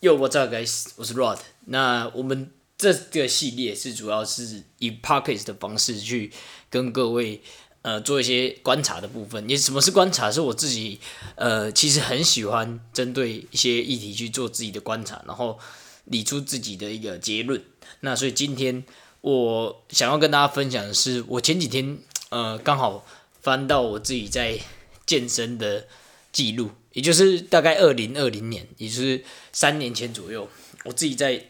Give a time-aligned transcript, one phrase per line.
[0.00, 0.90] Yo, what's up, guys？
[0.94, 1.40] 我是 Rod。
[1.64, 6.30] 那我们这个系列是主要是以 podcast 的方式去
[6.70, 7.42] 跟各位
[7.82, 9.50] 呃做一些观察的部分。
[9.50, 10.30] 也什么是观察？
[10.30, 11.00] 是我自己
[11.34, 15.58] 呃其实很喜欢针对一些议题去做自己的观察，然后
[16.04, 17.60] 理出自己的一个结论。
[17.98, 18.84] 那所以今天
[19.22, 23.04] 我想要跟大家分享的是，我前几天呃刚好
[23.40, 24.60] 翻到我自己在
[25.04, 25.88] 健身的
[26.30, 26.70] 记录。
[26.98, 29.22] 也就是大概二零二零年，也就是
[29.52, 30.50] 三年前左右，
[30.84, 31.40] 我自己在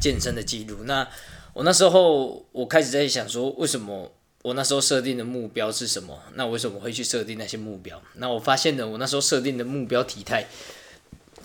[0.00, 0.84] 健身的记录。
[0.84, 1.06] 那
[1.52, 6.22] 我那时候我开始在想说，为什么我那时候设定的目标是什么？
[6.32, 8.02] 那为什么会去设定那些目标？
[8.14, 10.48] 那我发现呢，我那时候设定的目标体态，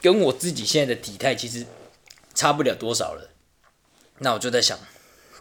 [0.01, 1.65] 跟我自己现在的体态其实
[2.33, 3.31] 差不了多少了。
[4.19, 4.79] 那我就在想，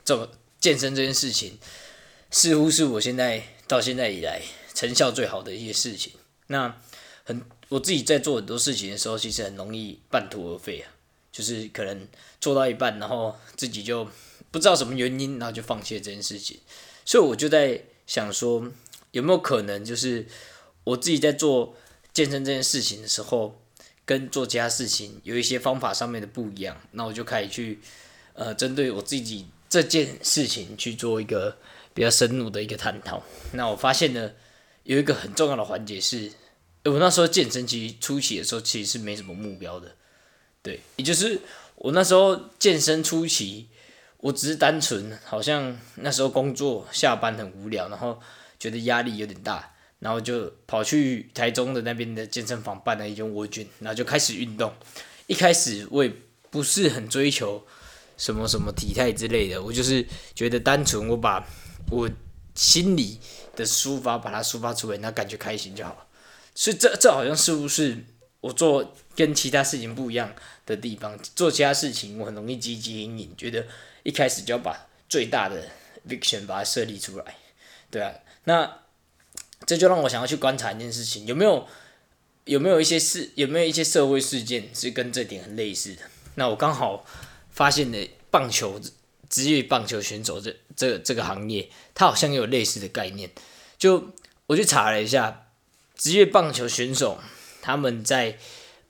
[0.05, 1.61] 这健身这件事情，
[2.33, 4.43] 似乎是我现在到现在以来
[4.75, 6.15] 成效最好的一些事情。
[6.49, 6.75] 那
[7.23, 7.41] 很。
[7.71, 10.93] 我自己在做很多事情的时候，其实很容易半途而废啊，
[11.33, 12.07] 就是可能
[12.41, 14.07] 做到一半，然后自己就
[14.51, 16.59] 不知道什么原因，然后就放弃了这件事情。
[17.05, 18.71] 所以我就在想说，
[19.13, 20.27] 有没有可能就是
[20.85, 21.75] 我自己在做
[22.13, 23.59] 健身这件事情的时候，
[24.05, 26.79] 跟做其他事情有一些方法上面的不一样？
[26.93, 27.81] 那我就开始去
[28.35, 31.57] 呃，针对我自己这件事情去做一个
[31.95, 33.23] 比较深入的一个探讨。
[33.53, 34.33] 那我发现呢，
[34.83, 36.31] 有一个很重要的环节是。
[36.85, 39.97] 我那时候健身其实初期的时候其实是没什么目标的，
[40.63, 41.41] 对，也就是
[41.77, 43.69] 我那时候健身初期，
[44.19, 48.21] 我只是单纯好像那时候工作下班很无聊，然后
[48.59, 54.73] 觉得压力有点大，然后就跑去台中的那边的健身房办了一间窝菌，然后就开始运动。
[55.27, 56.13] 一开始我也
[56.51, 57.67] 不是很追求
[58.19, 61.49] 什么什么体态之类的，我就是觉得单纯我把
[61.91, 62.11] 我
[62.55, 63.19] 心里
[63.57, 66.04] 的抒发把它抒发出来，那感觉开心就好。
[66.55, 68.05] 所以这这好像是不是
[68.41, 70.33] 我做跟其他事情不一样
[70.65, 71.19] 的地方？
[71.35, 73.67] 做其他事情我很容易积极隐隐，觉得
[74.05, 75.67] 一开始就要把最大的
[76.09, 77.37] vision 把它设立出来，
[77.91, 78.15] 对啊。
[78.45, 78.83] 那
[79.67, 81.67] 这就让我想要去观察一件事情，有没有
[82.45, 86.03] 有没有一些事，有没有一些社会事件是跟这点很类似的？
[86.37, 87.05] 那我刚好
[87.51, 87.99] 发现了
[88.31, 88.81] 棒球
[89.29, 93.31] 职业棒球选手这这这个行业，它好像有类似的概念。
[93.77, 94.13] 就
[94.47, 95.41] 我去查了一下。
[95.97, 97.19] 职业棒球选手
[97.63, 98.37] 他们在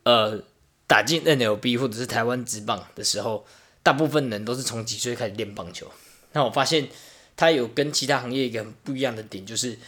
[0.04, 0.42] 呃
[0.86, 3.46] 打进 NLB 或者是台湾职棒的时候，
[3.82, 5.90] 大部分人都是从几岁开始练棒球。
[6.32, 6.88] 那我发现
[7.36, 9.78] 他有跟其他行业一个很不一样的点，就是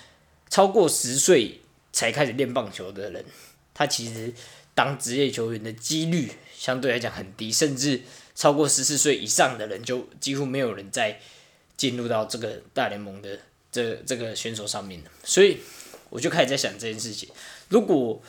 [0.48, 1.60] 超过十岁
[1.92, 3.24] 才开始练棒球的人，
[3.74, 4.32] 他其实
[4.74, 8.02] 当职业球员的几率相对来讲很低，甚至
[8.34, 11.20] 超过十四岁以上的人就几乎没有人再
[11.76, 13.38] 进入到这个大联盟的
[13.72, 15.58] 这这个选手上面所以。
[16.10, 17.28] 我就开始在想这件事情。
[17.68, 18.22] 如果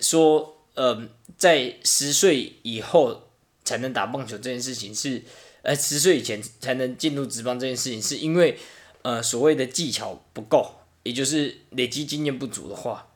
[0.00, 1.06] 说，呃，
[1.36, 3.28] 在十岁以后
[3.62, 5.22] 才能打棒球这件事情是，
[5.62, 8.58] 呃，十岁以前才能进入职棒这件事情，是因为，
[9.02, 13.08] 呃，所谓的技巧不够，也就是累积经验不足的话，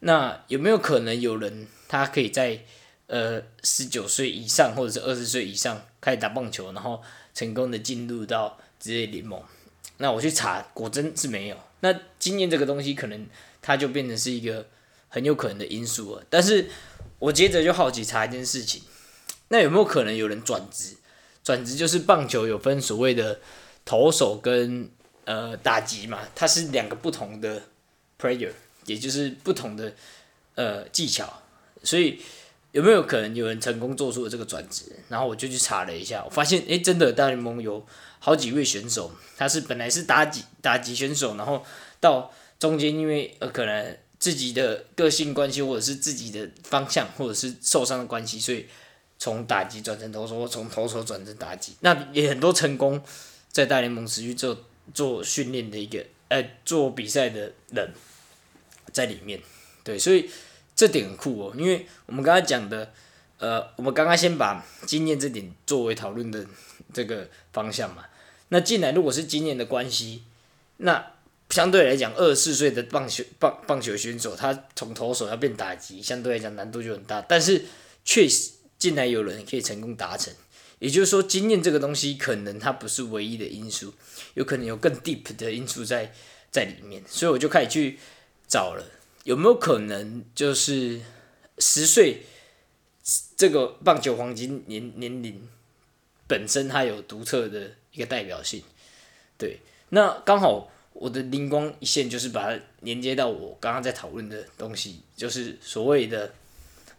[0.00, 2.64] 那有没有可能有人他可以在，
[3.06, 7.02] 呃，十九岁以上或者是二十岁以上开始打棒球，然后
[7.34, 9.42] 成功的进入到职业联盟？
[9.96, 11.56] 那我去查，果真是没有。
[11.80, 13.26] 那经验这个东西，可能。
[13.62, 14.66] 它就变成是一个
[15.08, 16.24] 很有可能的因素了。
[16.28, 16.68] 但是
[17.18, 18.82] 我接着就好奇查一件事情，
[19.48, 20.96] 那有没有可能有人转职？
[21.42, 23.40] 转职就是棒球有分所谓的
[23.84, 24.90] 投手跟
[25.24, 27.62] 呃打击嘛，它是两个不同的
[28.20, 28.50] player，
[28.86, 29.94] 也就是不同的
[30.54, 31.42] 呃技巧。
[31.82, 32.20] 所以
[32.72, 34.84] 有没有可能有人成功做出了这个转职？
[35.08, 37.84] 然后我就去查了一下，我发现诶，真的大联盟有
[38.18, 41.64] 好几位选手，他是本来是打击打击选手，然后
[42.00, 48.66] 到中间因为呃可能自己的个性关系，或者是自己的方向，或者是受伤的关系，所以
[49.18, 53.02] 从打击转成投手，或从投手转成打击，那也很多成功
[53.50, 57.90] 在大联盟持续做做训练的一个呃做比赛的人
[58.92, 59.40] 在里面，
[59.82, 60.28] 对，所以
[60.76, 62.92] 这点很酷哦，因为我们刚才讲的
[63.38, 66.44] 呃，我们刚刚先把经验这点作为讨论的
[66.92, 68.04] 这个方向嘛，
[68.48, 70.24] 那进来如果是经验的关系，
[70.76, 71.12] 那。
[71.50, 77.20] 相对来讲，二十四岁的棒球棒棒球选手，他从投手要变打击，相对来讲难度就很大。
[77.22, 77.64] 但是
[78.04, 80.32] 确实，进来有人可以成功达成。
[80.78, 83.92] 也就是说，经验这个东西，可能它不是唯一的因素，
[84.34, 86.14] 有可能有更 deep 的因素在
[86.52, 87.02] 在里面。
[87.08, 87.98] 所以我就开始去
[88.46, 88.84] 找了，
[89.24, 91.00] 有没有可能就是
[91.58, 92.22] 十岁
[93.36, 95.48] 这个棒球黄金年年龄
[96.28, 98.62] 本身它有独特的一个代表性？
[99.36, 99.58] 对，
[99.88, 100.70] 那刚好。
[100.92, 106.34] 我的灵光一现，就是把它连接到我刚刚在讨论的东西，就是所谓的，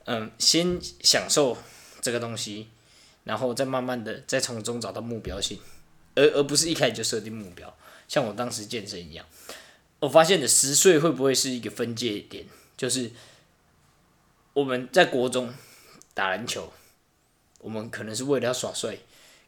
[0.06, 1.58] 嗯，先享受
[2.02, 2.70] 这个东西，
[3.24, 5.60] 然后再慢慢的再从中找到目标性，
[6.16, 7.78] 而而不是一开始就设定目标，
[8.08, 9.26] 像我当时健身一样。
[10.00, 12.48] 我发现的十岁会不会是一个分界点？
[12.76, 13.12] 就是
[14.54, 15.54] 我们在国中
[16.16, 16.74] 打篮球，
[17.60, 18.98] 我们可能是为了要耍帅，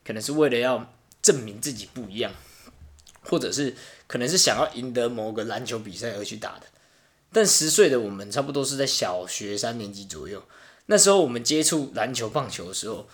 [0.05, 0.93] 可能是为了要
[1.23, 2.31] 证明自己不一样，
[3.25, 3.75] 或者是
[4.07, 6.67] 可能是想要赢得某个篮球比赛而去打的。
[7.31, 10.43] 但十岁的我们差不多是在小学三年级左右，
[10.85, 13.07] 那时候我们接触篮球、棒球的时候，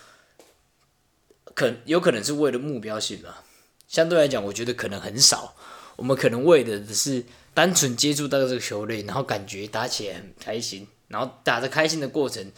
[1.54, 3.44] 可有可能是为了目标性吧。
[3.88, 5.56] 相对来讲，我觉得可能很少。
[5.96, 7.24] 我们可能为的只是
[7.54, 12.52] 单纯接触到这个球类，然后感觉打起来很开心，然后打着开心的过程，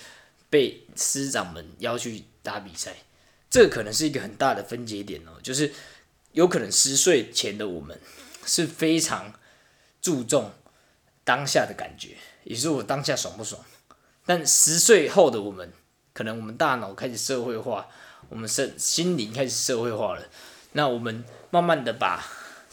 [0.50, 2.96] 被师长们邀去打比赛，
[3.50, 5.32] 这可能是一个很大的分节点哦。
[5.42, 5.72] 就是
[6.34, 8.00] 有可能十岁前的我们
[8.46, 9.34] 是非常
[10.02, 10.52] 注重
[11.24, 13.64] 当下的感觉，也是我当下爽不爽。
[14.26, 15.72] 但十岁后的我们，
[16.14, 17.88] 可能我们大脑开始社会化，
[18.30, 20.28] 我们身心灵开始社会化了，
[20.74, 22.24] 那我们慢慢的把。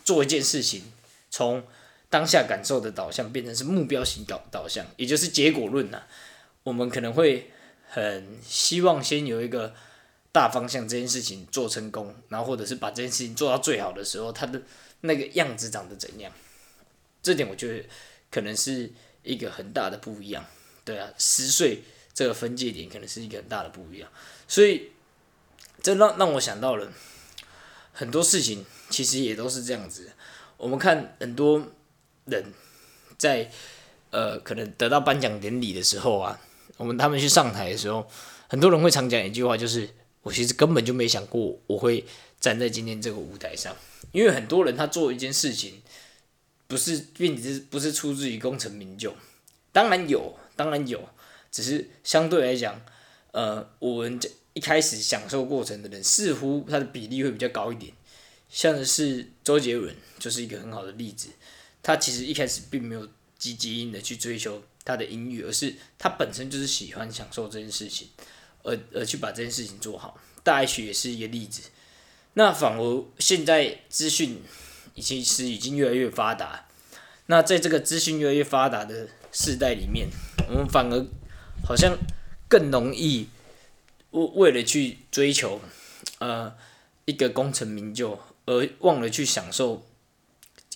[0.04, 0.84] 做一件事情，
[1.28, 1.62] 从
[2.08, 6.04] 当下感受的导向变成是目标型导导向，也就是结果论呐。
[6.62, 7.50] 我们可能会
[7.86, 9.74] 很希望先有一个
[10.32, 14.62] 大方向，这件事情做成功，然后或者是把这件事情做到最好的时候，他的
[15.02, 16.32] 那个样子长得怎样？
[17.22, 17.88] 这点我觉得
[18.30, 18.90] 可能是
[19.22, 20.44] 一个很大的不一样。
[20.84, 21.82] 对啊，十岁
[22.14, 24.10] 这个分界点可能是一个很大的不一样，
[24.46, 24.90] 所以
[25.82, 26.92] 这让让我想到了
[27.92, 28.64] 很多事情。
[28.90, 30.10] 其实也都是这样子。
[30.56, 31.62] 我们看很多
[32.24, 32.42] 人
[33.18, 33.50] 在
[34.10, 36.40] 呃，可能得到颁奖典礼的时候啊，
[36.78, 38.08] 我们他们去上台的时候，
[38.48, 39.86] 很多人会常讲一句话，就是
[40.28, 42.04] 我其实根本就没想过我会
[42.38, 43.74] 站在今天这个舞台上。
[44.12, 45.80] 因为很多人他做一件事情，
[46.66, 49.16] 不是并是不是出自于功成名就，
[49.72, 51.08] 当然有，当然有，
[51.50, 52.78] 只是相对来讲，
[53.32, 54.20] 呃，我们
[54.52, 57.92] 一开始享受过程的人，似乎他的比例会比较高一点。
[58.50, 61.28] 像是周杰伦就是一个很好的例子，
[61.82, 63.08] 他其实一开始并没有
[63.38, 68.08] 积极的去追求他的音乐，而是他本身就是喜欢享受这件事情，
[68.62, 70.18] 而而去把这件事情做好。
[70.42, 71.62] 大 H 也是一个例子。
[72.34, 74.42] 那反而现在资讯
[74.94, 76.66] 已经是已经越来越发达，
[77.26, 80.08] 那在这个资讯越来越发达的时代里面，
[80.48, 81.06] 我们反而
[81.64, 81.98] 好像
[82.48, 83.28] 更容易
[84.10, 85.60] 为为了去追求
[86.18, 86.54] 呃
[87.04, 88.18] 一个功成名就。
[88.50, 89.86] 而忘了去享受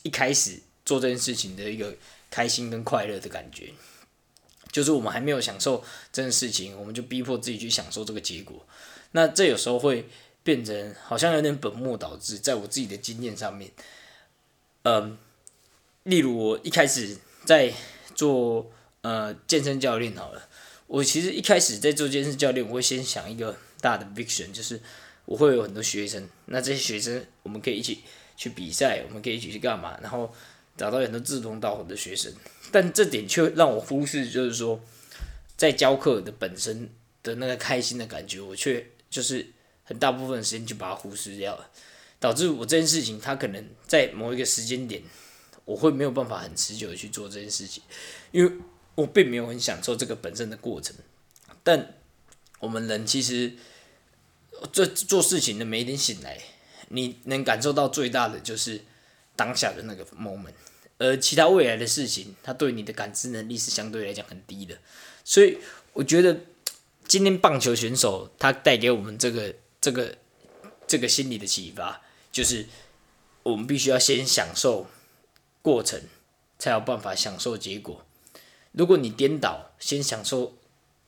[0.03, 1.97] 一开始做这件事情的一个
[2.31, 3.73] 开心跟快乐的感觉，
[4.73, 8.67] 就是我们还没有享受这件事情，我们就逼迫自己去享受这个结果。
[9.13, 10.09] 那这有时候会
[10.43, 13.71] 变成好像有点本末倒置，在我自己的经验上面，
[14.83, 15.17] 嗯，
[16.03, 17.73] 例如我一开始在
[18.15, 18.73] 做
[19.03, 20.49] 呃健身教练好了，
[20.87, 24.81] 我其实一开始在做健身教练，我会先想一个大的 vision，就是。
[25.25, 28.03] 我会有很多学生，那这些学生我们可以一起
[28.37, 29.97] 去比赛，我们可以一起去干嘛？
[30.03, 30.35] 然后
[30.77, 32.33] 找到很多志同道合的学生，
[32.71, 34.81] 但这点却让我忽视，就是说
[35.57, 36.91] 在教课的本身
[37.23, 39.53] 的那个开心的感觉，我却就是
[39.85, 41.71] 很大部分时间就把它忽视掉了，
[42.19, 45.03] 导致我这件事情，它可能在某一个时间点，
[45.65, 47.83] 我会没有办法很持久的去做这件事情，
[48.31, 48.53] 因为
[48.95, 50.97] 我并没有很享受这个本身的过程。
[51.63, 51.95] 但
[52.61, 53.53] 我们人其实。
[54.71, 56.39] 这做事情的每一天醒来，
[56.91, 58.81] 你能感受到最大的就是
[59.35, 60.53] 当下的那个 moment，
[61.03, 64.79] 而其他未来的事情，它对你的感知能力是相对来讲很低的。
[65.25, 65.59] 所以
[65.93, 66.41] 我觉得
[67.09, 70.17] 今天棒球选手他带给我们这个这个
[70.87, 72.67] 这个心理的启发，就是
[73.43, 74.87] 我们必须要先享受
[75.61, 76.01] 过程，
[76.59, 78.05] 才有办法享受结果。
[78.73, 80.57] 如果你颠倒，先享受。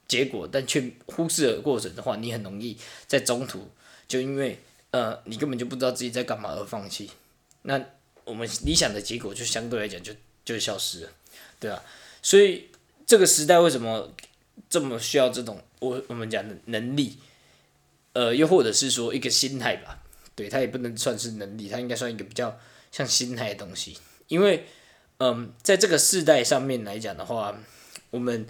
[0.07, 3.71] 结果，但却忽视了过程的话，你很容易在中途
[4.07, 4.61] 就因为
[4.91, 7.11] 呃，你根本就不知道自己在干嘛而放弃。
[7.63, 7.83] 那
[8.25, 10.13] 我们理想的结果就相对来讲就
[10.45, 11.11] 就消失了，
[11.61, 11.83] 对吧？
[12.23, 12.69] 所以
[13.07, 14.13] 这个时代为什么
[14.69, 17.19] 这么需要这种我我们讲的能力？
[18.13, 19.99] 呃，又或者是说一个心态吧？
[20.35, 22.59] 对，它也不能算是能力，它应该算一个比较
[22.91, 23.99] 像心态的东西。
[24.29, 24.67] 因为
[25.19, 27.59] 嗯，在这个世代上面来讲的话，
[28.11, 28.47] 我们。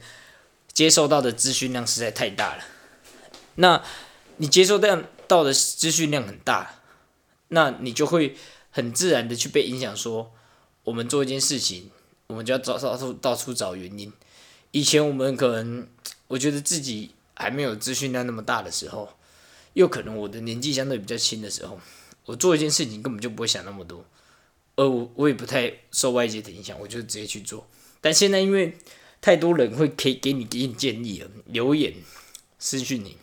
[0.73, 2.65] 接收到的资讯量实在太大了，
[3.55, 3.81] 那
[4.39, 6.81] 你接收到到的资讯量很大，
[7.47, 8.37] 那你就会
[8.75, 9.97] 很自然的去被影响。
[9.97, 10.33] 说
[10.83, 11.93] 我们做一件事情，
[12.27, 14.13] 我们就要找到处到处找原因。
[14.73, 15.87] 以前我们可能
[16.27, 19.09] 我觉得自己还没有资讯量那么大的时候，
[19.75, 21.79] 又可能我的年纪相对比较轻的时候，
[22.27, 24.05] 我做一件事情根本就不会想那么多，
[24.75, 27.65] 而我我也不太受外界的影响，我就直接去做。
[28.01, 28.77] 但现在因为
[29.21, 31.95] 太多人会可以给你给你建议了，留言、
[32.59, 33.17] 私讯你，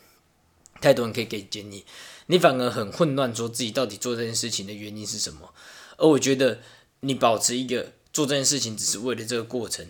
[0.79, 1.84] 太多人可以给建议，
[2.32, 5.54] 你反而很混乱，说自己到底做这件事情的原因是什么。
[5.98, 6.62] 而我觉得
[7.02, 9.86] 你保持一个做这件事情只是为了这个过程，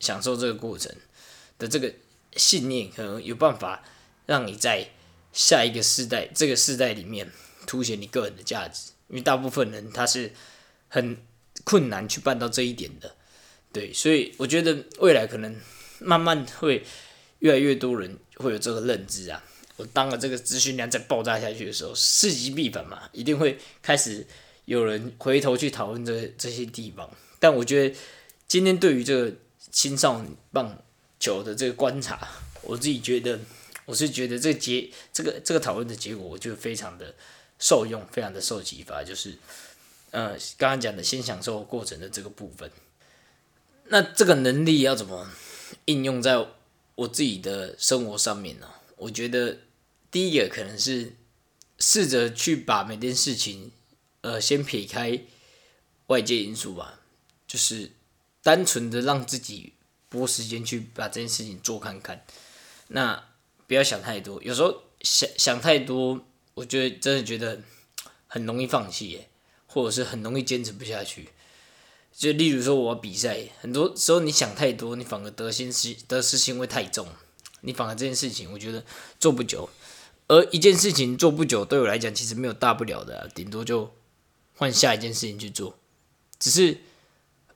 [0.00, 0.92] 享受这个过程
[1.60, 1.94] 的这个
[2.34, 3.84] 信念，可能有办法
[4.26, 4.90] 让你在
[5.32, 7.30] 下一个世代这个世代里面
[7.68, 8.90] 凸显你个人的价值。
[9.06, 10.32] 因为大部分人他是
[10.88, 11.16] 很
[11.62, 13.14] 困难去办到这一点的，
[13.72, 15.54] 对，所以我觉得未来可能
[16.00, 16.84] 慢慢会
[17.38, 19.44] 越来越多人会有这个认知啊。
[19.76, 24.26] 我当了这个资讯量在爆炸下去的时候，事极必反嘛，一定会开始
[24.64, 27.10] 有人回头去讨论这这些地方。
[27.38, 27.94] 但我觉得
[28.48, 29.30] 今天对于这个
[29.70, 30.82] 青少年棒
[31.20, 32.26] 球的这个观察，
[32.62, 33.38] 我自己觉得，
[33.84, 37.14] 我是觉得这个结这个这个讨论的结果，我觉得非常的
[37.58, 39.04] 受用，非常的受启发。
[39.04, 39.34] 就是
[40.10, 42.70] 呃，刚刚讲的先享受过程的这个部分，
[43.88, 45.30] 那这个能力要怎么
[45.84, 46.46] 应用在
[46.94, 48.66] 我自己的生活上面呢？
[48.96, 49.58] 我觉得。
[50.10, 51.14] 第一个可能是
[51.78, 53.70] 试着去把每件事情，
[54.22, 55.20] 呃，先撇开
[56.06, 57.00] 外界因素吧，
[57.46, 57.90] 就是
[58.42, 59.74] 单纯的让自己
[60.08, 62.24] 拨时间去把这件事情做看看。
[62.88, 63.28] 那
[63.66, 67.60] 不要想太多，有时候想想太多，我觉得真的觉得
[68.26, 69.26] 很容易放弃，
[69.66, 71.30] 或者是很容易坚持不下去。
[72.16, 77.06] 就例如说我比赛，很多时候你想太多，你反而得心失得失心会太重，
[77.60, 78.82] 你反而这件事情我觉得
[79.20, 79.68] 做不久。
[80.28, 83.94] 而一件事情做不久，对我来讲其实没有大不了的，顶多就
[84.56, 85.78] 换下一件事情去做。
[86.38, 86.78] 只是，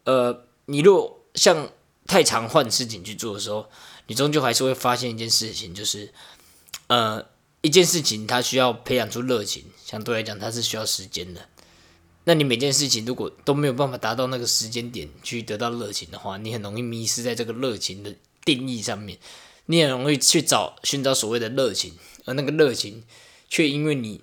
[0.04, 1.70] 呃，你若像
[2.06, 3.68] 太常换事情去做的时候，
[4.06, 6.12] 你终究还是会发现一件事情，就是，
[6.86, 7.26] 呃，
[7.60, 11.48] 一件事情它需要培养出热情，相对来讲它是需要时间的。
[12.24, 19.18] 那你每件事情如果都没有办法达到那个时间点去得到热情的话，你很容易迷失在这个热情的定义上面，
[19.66, 21.94] 你很容易去找寻找所谓的热情。
[22.34, 23.04] 那个热情，
[23.48, 24.22] 却因为你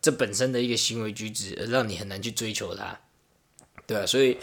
[0.00, 3.00] 这本身的一个行为举止，而让你很难去追求它，
[3.86, 4.38] 对啊，所以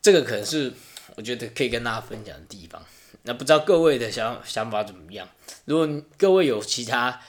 [0.00, 0.72] 这个可能是
[1.16, 2.80] 我觉得可以跟大家分享的地方。
[3.24, 5.28] 那不知道各位的想想法怎么样？
[5.64, 7.20] 如果各位有其他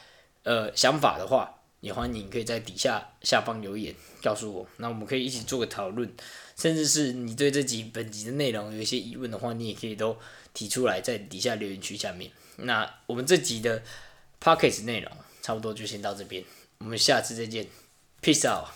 [0.43, 4.67] 呃想法的话，也欢迎可以在底下下方留言告诉我。
[4.77, 6.07] 那我们可以一起做个讨论，
[6.55, 10.15] 甚至是你对这集本集的内容有一些疑问的话，你也可以都
[10.53, 12.31] 提出来在底下留言区下面。
[12.57, 13.81] 那我们这集的。
[14.39, 16.43] P o c k e t 内容差不多就先到这边，
[16.79, 17.67] 我们下次再见
[18.21, 18.69] ，Peace out。